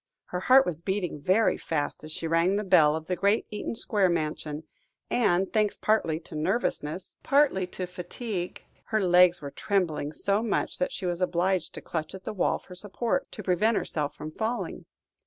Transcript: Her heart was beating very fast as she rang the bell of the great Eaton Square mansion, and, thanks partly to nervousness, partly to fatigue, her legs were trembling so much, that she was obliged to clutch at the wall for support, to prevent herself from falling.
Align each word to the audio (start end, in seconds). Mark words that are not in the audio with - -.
Her 0.29 0.39
heart 0.39 0.65
was 0.65 0.81
beating 0.81 1.21
very 1.21 1.57
fast 1.59 2.03
as 2.03 2.11
she 2.11 2.25
rang 2.25 2.55
the 2.55 2.63
bell 2.63 2.95
of 2.95 3.05
the 3.05 3.15
great 3.15 3.45
Eaton 3.51 3.75
Square 3.75 4.09
mansion, 4.09 4.63
and, 5.11 5.53
thanks 5.53 5.77
partly 5.77 6.19
to 6.21 6.33
nervousness, 6.33 7.17
partly 7.21 7.67
to 7.67 7.85
fatigue, 7.85 8.63
her 8.85 8.99
legs 9.05 9.43
were 9.43 9.51
trembling 9.51 10.11
so 10.11 10.41
much, 10.41 10.79
that 10.79 10.91
she 10.91 11.05
was 11.05 11.21
obliged 11.21 11.75
to 11.75 11.81
clutch 11.83 12.15
at 12.15 12.23
the 12.23 12.33
wall 12.33 12.57
for 12.57 12.73
support, 12.73 13.31
to 13.33 13.43
prevent 13.43 13.77
herself 13.77 14.15
from 14.15 14.31
falling. 14.31 14.87